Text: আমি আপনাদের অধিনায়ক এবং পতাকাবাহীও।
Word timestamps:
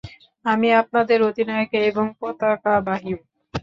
আমি 0.45 0.67
আপনাদের 0.81 1.19
অধিনায়ক 1.29 1.71
এবং 1.89 2.05
পতাকাবাহীও। 2.19 3.19